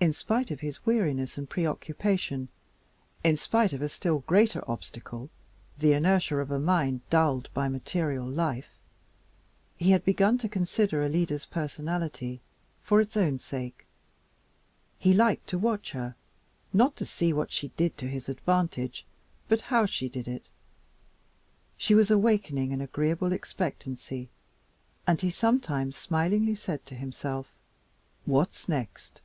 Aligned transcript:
In 0.00 0.12
spite 0.12 0.50
of 0.50 0.58
his 0.58 0.84
weariness 0.84 1.38
and 1.38 1.48
preoccupation, 1.48 2.48
in 3.22 3.36
spite 3.36 3.72
of 3.72 3.80
a 3.80 3.88
still 3.88 4.18
greater 4.26 4.68
obstacle 4.68 5.30
the 5.78 5.92
inertia 5.92 6.38
of 6.38 6.50
a 6.50 6.58
mind 6.58 7.02
dulled 7.10 7.48
by 7.54 7.68
material 7.68 8.26
life 8.26 8.70
he 9.76 9.92
had 9.92 10.04
begun 10.04 10.36
to 10.38 10.48
consider 10.48 11.04
Alida's 11.04 11.44
personality 11.44 12.40
for 12.82 13.00
its 13.00 13.16
own 13.16 13.38
sake. 13.38 13.86
He 14.98 15.14
liked 15.14 15.46
to 15.50 15.58
watch 15.60 15.92
her, 15.92 16.16
not 16.72 16.96
to 16.96 17.04
see 17.06 17.32
what 17.32 17.52
she 17.52 17.68
did 17.76 17.96
to 17.98 18.08
his 18.08 18.28
advantage, 18.28 19.06
but 19.48 19.60
how 19.70 19.86
she 19.86 20.08
did 20.08 20.26
it. 20.26 20.50
She 21.78 21.94
was 21.94 22.10
awakening 22.10 22.72
an 22.72 22.80
agreeable 22.80 23.32
expectancy, 23.32 24.28
and 25.06 25.20
he 25.20 25.30
sometimes 25.30 25.96
smilingly 25.96 26.56
said 26.56 26.84
to 26.86 26.96
himself, 26.96 27.54
"What's 28.24 28.68
next?" 28.68 29.20